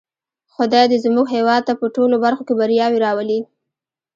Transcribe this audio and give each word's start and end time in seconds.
خدای 0.53 0.85
دې 0.91 0.97
زموږ 1.05 1.27
هېواد 1.35 1.61
ته 1.67 1.73
په 1.79 1.85
ټولو 1.95 2.15
برخو 2.25 2.41
کې 2.47 2.53
بریاوې 2.59 2.99
راولی. 3.05 3.39